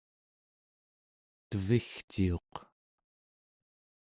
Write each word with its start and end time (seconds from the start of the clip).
tevigciuq 1.49 2.51